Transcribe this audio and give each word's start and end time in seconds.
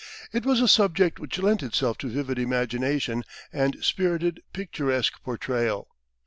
It 0.33 0.47
was 0.47 0.59
a 0.61 0.67
subject 0.67 1.19
which 1.19 1.37
lent 1.37 1.61
itself 1.61 1.95
to 1.99 2.09
vivid 2.09 2.39
imagination 2.39 3.23
and 3.53 3.77
spirited 3.85 4.41
picturesque 4.51 5.21
portrayal. 5.21 5.89